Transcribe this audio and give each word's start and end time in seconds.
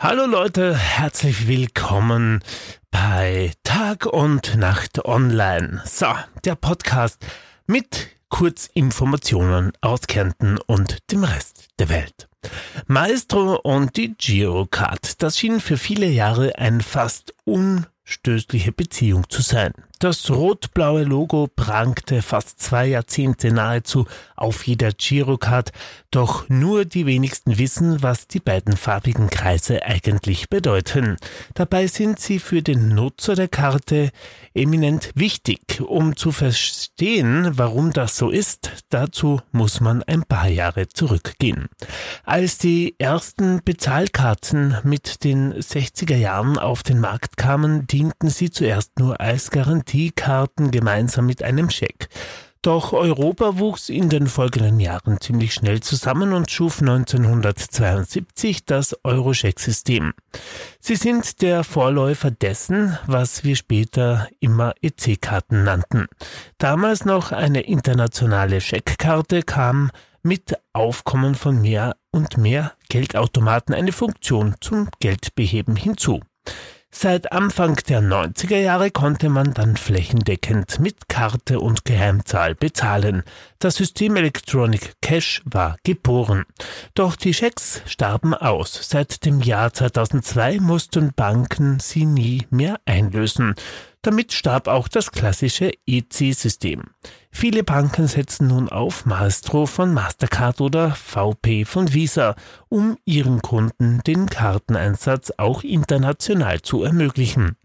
Hallo 0.00 0.26
Leute, 0.26 0.76
herzlich 0.76 1.48
willkommen 1.48 2.38
bei 2.92 3.50
Tag 3.64 4.06
und 4.06 4.54
Nacht 4.54 5.04
Online. 5.04 5.82
So, 5.86 6.06
der 6.44 6.54
Podcast 6.54 7.26
mit 7.66 8.06
Kurzinformationen 8.28 9.72
aus 9.80 10.02
Kärnten 10.02 10.58
und 10.68 10.98
dem 11.10 11.24
Rest 11.24 11.66
der 11.80 11.88
Welt. 11.88 12.28
Maestro 12.86 13.56
und 13.56 13.96
die 13.96 14.14
Girocard, 14.16 15.20
das 15.20 15.36
schien 15.36 15.58
für 15.58 15.76
viele 15.76 16.06
Jahre 16.06 16.56
ein 16.58 16.80
fast 16.80 17.34
unstößliche 17.44 18.70
Beziehung 18.70 19.28
zu 19.28 19.42
sein. 19.42 19.72
Das 20.00 20.30
rot-blaue 20.30 21.02
Logo 21.02 21.48
prangte 21.48 22.22
fast 22.22 22.60
zwei 22.60 22.86
Jahrzehnte 22.86 23.50
nahezu 23.50 24.06
auf 24.36 24.64
jeder 24.64 24.92
Girocard, 24.92 25.72
doch 26.12 26.48
nur 26.48 26.84
die 26.84 27.04
wenigsten 27.04 27.58
wissen, 27.58 28.00
was 28.00 28.28
die 28.28 28.38
beiden 28.38 28.76
farbigen 28.76 29.28
Kreise 29.28 29.82
eigentlich 29.82 30.48
bedeuten. 30.48 31.16
Dabei 31.54 31.88
sind 31.88 32.20
sie 32.20 32.38
für 32.38 32.62
den 32.62 32.94
Nutzer 32.94 33.34
der 33.34 33.48
Karte 33.48 34.10
eminent 34.54 35.10
wichtig. 35.16 35.80
Um 35.80 36.16
zu 36.16 36.30
verstehen, 36.30 37.58
warum 37.58 37.92
das 37.92 38.16
so 38.16 38.30
ist, 38.30 38.70
dazu 38.90 39.40
muss 39.50 39.80
man 39.80 40.04
ein 40.04 40.22
paar 40.22 40.48
Jahre 40.48 40.86
zurückgehen. 40.88 41.66
Als 42.22 42.58
die 42.58 42.94
ersten 42.98 43.62
Bezahlkarten 43.64 44.76
mit 44.84 45.24
den 45.24 45.54
60er 45.54 46.16
Jahren 46.16 46.56
auf 46.56 46.84
den 46.84 47.00
Markt 47.00 47.36
kamen, 47.36 47.88
dienten 47.88 48.28
sie 48.28 48.50
zuerst 48.50 49.00
nur 49.00 49.20
als 49.20 49.50
Garantie 49.50 49.87
Garantiekarten 49.88 50.70
gemeinsam 50.70 51.26
mit 51.26 51.42
einem 51.42 51.70
Scheck. 51.70 52.08
Doch 52.60 52.92
Europa 52.92 53.58
wuchs 53.58 53.88
in 53.88 54.10
den 54.10 54.26
folgenden 54.26 54.80
Jahren 54.80 55.20
ziemlich 55.20 55.54
schnell 55.54 55.80
zusammen 55.80 56.32
und 56.34 56.50
schuf 56.50 56.80
1972 56.80 58.66
das 58.66 58.96
Euroscheck-System. 59.04 60.12
Sie 60.80 60.96
sind 60.96 61.40
der 61.40 61.64
Vorläufer 61.64 62.30
dessen, 62.30 62.98
was 63.06 63.44
wir 63.44 63.56
später 63.56 64.28
immer 64.40 64.74
EC-Karten 64.82 65.64
nannten. 65.64 66.06
Damals 66.58 67.06
noch 67.06 67.32
eine 67.32 67.60
internationale 67.60 68.60
Scheckkarte 68.60 69.42
kam 69.42 69.90
mit 70.22 70.58
Aufkommen 70.74 71.34
von 71.34 71.62
mehr 71.62 71.96
und 72.10 72.36
mehr 72.36 72.72
Geldautomaten 72.90 73.74
eine 73.74 73.92
Funktion 73.92 74.56
zum 74.60 74.88
Geldbeheben 75.00 75.76
hinzu. 75.76 76.20
Seit 76.90 77.32
Anfang 77.32 77.76
der 77.88 78.00
90er 78.00 78.56
Jahre 78.56 78.90
konnte 78.90 79.28
man 79.28 79.52
dann 79.52 79.76
flächendeckend 79.76 80.80
mit 80.80 81.08
Karte 81.08 81.60
und 81.60 81.84
Geheimzahl 81.84 82.54
bezahlen. 82.54 83.24
Das 83.58 83.76
System 83.76 84.16
Electronic 84.16 84.94
Cash 85.02 85.42
war 85.44 85.76
geboren. 85.84 86.44
Doch 86.94 87.14
die 87.14 87.34
Schecks 87.34 87.82
starben 87.86 88.34
aus. 88.34 88.88
Seit 88.88 89.26
dem 89.26 89.40
Jahr 89.40 89.72
2002 89.72 90.60
mussten 90.60 91.12
Banken 91.14 91.78
sie 91.78 92.06
nie 92.06 92.46
mehr 92.50 92.80
einlösen. 92.86 93.54
Damit 94.02 94.32
starb 94.32 94.68
auch 94.68 94.86
das 94.86 95.10
klassische 95.10 95.72
EC-System. 95.86 96.84
Viele 97.32 97.64
Banken 97.64 98.06
setzen 98.06 98.46
nun 98.46 98.68
auf 98.68 99.06
Maestro 99.06 99.66
von 99.66 99.92
Mastercard 99.92 100.60
oder 100.60 100.92
VP 100.92 101.64
von 101.64 101.92
Visa, 101.92 102.36
um 102.68 102.96
ihren 103.04 103.42
Kunden 103.42 104.00
den 104.06 104.26
Karteneinsatz 104.26 105.32
auch 105.36 105.64
international 105.64 106.62
zu 106.62 106.84
ermöglichen. 106.84 107.56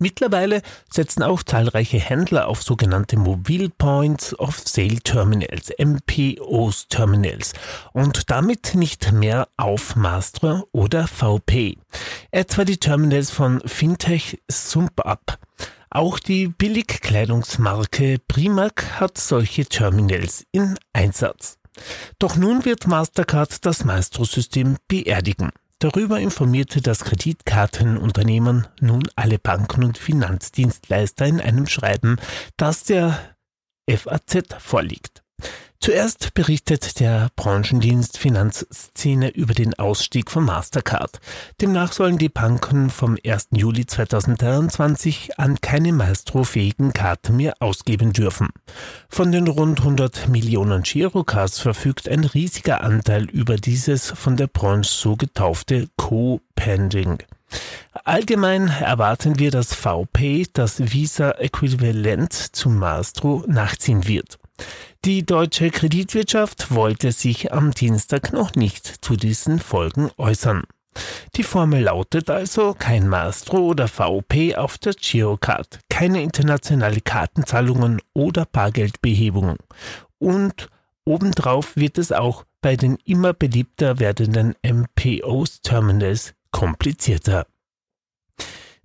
Mittlerweile 0.00 0.62
setzen 0.88 1.24
auch 1.24 1.42
zahlreiche 1.42 1.98
Händler 1.98 2.46
auf 2.46 2.62
sogenannte 2.62 3.18
Mobile 3.18 3.68
Points 3.68 4.38
of 4.38 4.60
Sale 4.60 5.00
Terminals, 5.00 5.72
MPOs 5.76 6.86
Terminals 6.86 7.52
und 7.92 8.30
damit 8.30 8.76
nicht 8.76 9.10
mehr 9.10 9.48
auf 9.56 9.96
Master 9.96 10.62
oder 10.70 11.08
VP. 11.08 11.78
Etwa 12.30 12.64
die 12.64 12.76
Terminals 12.76 13.32
von 13.32 13.60
Fintech 13.66 14.40
SumpUp. 14.48 15.36
Auch 15.90 16.20
die 16.20 16.46
Billigkleidungsmarke 16.46 18.20
Primark 18.28 19.00
hat 19.00 19.18
solche 19.18 19.66
Terminals 19.66 20.46
in 20.52 20.78
Einsatz. 20.92 21.58
Doch 22.20 22.36
nun 22.36 22.64
wird 22.64 22.86
Mastercard 22.86 23.66
das 23.66 23.84
Maestro-System 23.84 24.76
beerdigen. 24.86 25.50
Darüber 25.80 26.18
informierte 26.18 26.80
das 26.80 27.04
Kreditkartenunternehmen 27.04 28.66
nun 28.80 29.04
alle 29.14 29.38
Banken 29.38 29.84
und 29.84 29.96
Finanzdienstleister 29.96 31.24
in 31.26 31.40
einem 31.40 31.68
Schreiben, 31.68 32.16
das 32.56 32.82
der 32.82 33.36
FAZ 33.88 34.56
vorliegt. 34.58 35.22
Zuerst 35.80 36.34
berichtet 36.34 37.00
der 37.00 37.30
Branchendienst 37.36 38.18
Finanzszene 38.18 39.30
über 39.30 39.54
den 39.54 39.78
Ausstieg 39.78 40.30
von 40.30 40.44
Mastercard. 40.44 41.18
Demnach 41.62 41.92
sollen 41.92 42.18
die 42.18 42.28
Banken 42.28 42.90
vom 42.90 43.16
1. 43.24 43.48
Juli 43.52 43.86
2023 43.86 45.38
an 45.38 45.60
keine 45.62 45.92
Maestro-fähigen 45.92 46.92
Karten 46.92 47.36
mehr 47.36 47.54
ausgeben 47.60 48.12
dürfen. 48.12 48.48
Von 49.08 49.32
den 49.32 49.48
rund 49.48 49.78
100 49.78 50.28
Millionen 50.28 50.82
Girocards 50.82 51.60
verfügt 51.60 52.08
ein 52.08 52.24
riesiger 52.24 52.82
Anteil 52.82 53.24
über 53.30 53.56
dieses 53.56 54.10
von 54.10 54.36
der 54.36 54.48
Branche 54.48 54.92
so 54.92 55.16
getaufte 55.16 55.88
Co-Pending. 55.96 57.22
Allgemein 58.04 58.68
erwarten 58.68 59.38
wir, 59.38 59.50
dass 59.50 59.72
VP 59.72 60.48
das 60.52 60.92
Visa-Äquivalent 60.92 62.32
zum 62.34 62.76
Maestro 62.76 63.44
nachziehen 63.46 64.06
wird. 64.06 64.38
Die 65.04 65.24
deutsche 65.24 65.70
Kreditwirtschaft 65.70 66.74
wollte 66.74 67.12
sich 67.12 67.52
am 67.52 67.70
Dienstag 67.72 68.32
noch 68.32 68.54
nicht 68.54 68.86
zu 68.86 69.16
diesen 69.16 69.58
Folgen 69.58 70.10
äußern. 70.18 70.64
Die 71.36 71.44
Formel 71.44 71.84
lautet 71.84 72.28
also 72.28 72.74
kein 72.74 73.08
Maestro 73.08 73.58
oder 73.58 73.88
VP 73.88 74.56
auf 74.56 74.78
der 74.78 74.94
Girocard, 74.94 75.80
keine 75.88 76.22
internationale 76.22 77.00
Kartenzahlungen 77.00 78.02
oder 78.12 78.44
Bargeldbehebungen. 78.44 79.58
Und 80.18 80.68
obendrauf 81.04 81.76
wird 81.76 81.98
es 81.98 82.12
auch 82.12 82.44
bei 82.60 82.76
den 82.76 82.98
immer 83.04 83.32
beliebter 83.32 84.00
werdenden 84.00 84.56
MPOs 84.62 85.60
Terminals 85.62 86.34
komplizierter. 86.50 87.46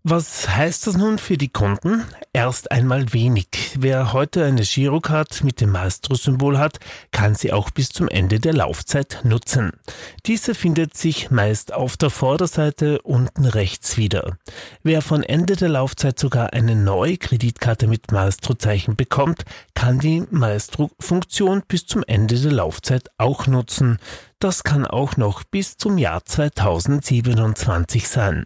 Was 0.06 0.50
heißt 0.50 0.86
das 0.86 0.98
nun 0.98 1.18
für 1.18 1.38
die 1.38 1.48
Kunden? 1.48 2.04
Erst 2.34 2.74
einmal 2.74 3.14
wenig. 3.14 3.48
Wer 3.78 4.12
heute 4.12 4.44
eine 4.44 4.64
Girocard 4.64 5.46
mit 5.46 5.62
dem 5.62 5.72
Maestro-Symbol 5.72 6.58
hat, 6.58 6.80
kann 7.12 7.36
sie 7.36 7.54
auch 7.54 7.70
bis 7.70 7.88
zum 7.88 8.10
Ende 8.10 8.42
der 8.42 8.52
Laufzeit 8.52 9.22
nutzen. 9.24 9.72
Diese 10.26 10.56
findet 10.56 10.98
sich 10.98 11.32
meist 11.32 11.74
auf 11.74 11.96
der 11.96 12.10
Vorderseite 12.10 13.02
unten 13.04 13.46
rechts 13.46 13.96
wieder. 13.96 14.38
Wer 14.84 15.02
von 15.02 15.24
Ende 15.24 15.56
der 15.56 15.70
Laufzeit 15.70 16.20
sogar 16.20 16.52
eine 16.52 16.76
neue 16.76 17.16
Kreditkarte 17.16 17.88
mit 17.88 18.12
Maestro-Zeichen 18.12 18.98
bekommt, 18.98 19.46
kann 19.74 20.00
die 20.00 20.26
Maestro-Funktion 20.30 21.64
bis 21.66 21.86
zum 21.86 22.04
Ende 22.06 22.38
der 22.38 22.52
Laufzeit 22.52 23.08
auch 23.18 23.48
nutzen. 23.48 24.00
Das 24.40 24.66
kann 24.66 24.86
auch 24.86 25.16
noch 25.16 25.46
bis 25.46 25.78
zum 25.78 25.98
Jahr 25.98 26.26
2027 26.26 28.10
sein. 28.10 28.46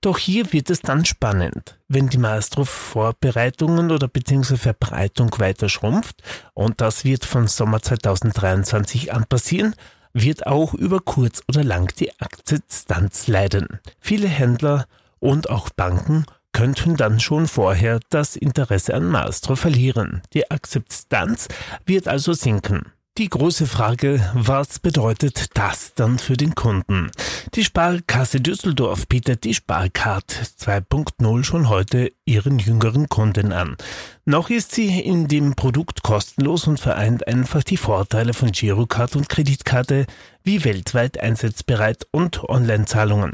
Doch 0.00 0.18
hier 0.18 0.52
wird 0.52 0.70
es 0.70 0.80
dann 0.80 1.04
spannend, 1.04 1.78
wenn 1.88 2.08
die 2.08 2.18
Maestro-Vorbereitungen 2.18 3.90
oder 3.90 4.08
beziehungsweise 4.08 4.58
Verbreitung 4.58 5.34
weiter 5.38 5.68
schrumpft, 5.68 6.22
und 6.54 6.80
das 6.80 7.04
wird 7.04 7.24
von 7.24 7.46
Sommer 7.46 7.82
2023 7.82 9.12
an 9.12 9.26
passieren, 9.26 9.74
wird 10.12 10.46
auch 10.46 10.74
über 10.74 11.00
kurz 11.00 11.42
oder 11.48 11.64
lang 11.64 11.94
die 11.96 12.18
Akzeptanz 12.20 13.26
leiden. 13.26 13.80
Viele 14.00 14.28
Händler 14.28 14.86
und 15.18 15.50
auch 15.50 15.70
Banken 15.70 16.24
könnten 16.52 16.96
dann 16.96 17.20
schon 17.20 17.46
vorher 17.46 18.00
das 18.10 18.36
Interesse 18.36 18.94
an 18.94 19.06
Maestro 19.06 19.54
verlieren. 19.54 20.22
Die 20.32 20.50
Akzeptanz 20.50 21.48
wird 21.84 22.08
also 22.08 22.32
sinken. 22.32 22.92
Die 23.18 23.28
große 23.28 23.66
Frage, 23.66 24.30
was 24.32 24.78
bedeutet 24.78 25.46
das 25.54 25.92
dann 25.94 26.20
für 26.20 26.36
den 26.36 26.54
Kunden? 26.54 27.10
Die 27.54 27.64
Sparkasse 27.64 28.40
Düsseldorf 28.40 29.08
bietet 29.08 29.42
die 29.42 29.54
Sparcard 29.54 30.30
2.0 30.30 31.42
schon 31.42 31.68
heute 31.68 32.12
ihren 32.24 32.60
jüngeren 32.60 33.08
Kunden 33.08 33.50
an. 33.50 33.76
Noch 34.24 34.50
ist 34.50 34.70
sie 34.70 35.00
in 35.00 35.26
dem 35.26 35.56
Produkt 35.56 36.04
kostenlos 36.04 36.68
und 36.68 36.78
vereint 36.78 37.26
einfach 37.26 37.64
die 37.64 37.76
Vorteile 37.76 38.34
von 38.34 38.52
Girocard 38.52 39.16
und 39.16 39.28
Kreditkarte 39.28 40.06
wie 40.44 40.62
weltweit 40.62 41.18
einsatzbereit 41.18 42.06
und 42.12 42.44
Online-Zahlungen. 42.44 43.32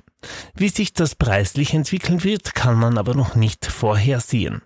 Wie 0.54 0.70
sich 0.70 0.94
das 0.94 1.14
preislich 1.14 1.74
entwickeln 1.74 2.24
wird, 2.24 2.54
kann 2.54 2.78
man 2.78 2.96
aber 2.96 3.14
noch 3.14 3.34
nicht 3.34 3.66
vorhersehen. 3.66 4.62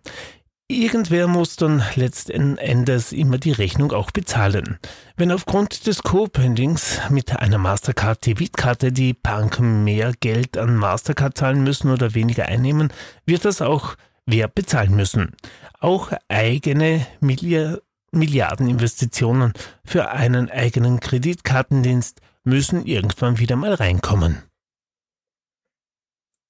Irgendwer 0.70 1.28
muss 1.28 1.56
dann 1.56 1.82
letzten 1.94 2.58
Endes 2.58 3.12
immer 3.12 3.38
die 3.38 3.52
Rechnung 3.52 3.90
auch 3.92 4.10
bezahlen. 4.10 4.78
Wenn 5.16 5.32
aufgrund 5.32 5.86
des 5.86 6.02
Co-Pendings 6.02 7.00
mit 7.08 7.34
einer 7.34 7.56
Mastercard-Debitkarte 7.56 8.92
die 8.92 9.14
Banken 9.14 9.82
mehr 9.84 10.12
Geld 10.20 10.58
an 10.58 10.76
Mastercard 10.76 11.38
zahlen 11.38 11.64
müssen 11.64 11.90
oder 11.90 12.12
weniger 12.12 12.46
einnehmen, 12.46 12.92
wird 13.24 13.46
das 13.46 13.62
auch 13.62 13.96
wer 14.26 14.46
bezahlen 14.46 14.94
müssen. 14.94 15.34
Auch 15.80 16.12
eigene 16.28 17.06
Milliard 17.20 17.80
Milliardeninvestitionen 18.10 19.52
für 19.84 20.10
einen 20.10 20.50
eigenen 20.50 21.00
Kreditkartendienst 21.00 22.20
müssen 22.44 22.86
irgendwann 22.86 23.38
wieder 23.38 23.56
mal 23.56 23.74
reinkommen. 23.74 24.47